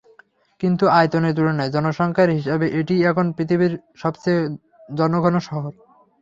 কিন্তু 0.61 0.85
আয়তনের 0.91 1.35
তুলনায় 1.37 1.73
জনসংখ্যার 1.75 2.29
হিসাবে 2.29 2.65
এটিই 2.79 3.01
এখন 3.03 3.25
পৃথিবীর 3.37 3.73
সবচেয়ে 3.95 4.41
জনঘন 4.89 5.35
শহর। 5.47 5.71